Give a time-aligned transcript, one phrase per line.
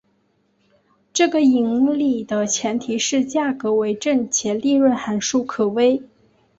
[1.13, 6.01] 这个引理的前提是价格为正且利润函数可微。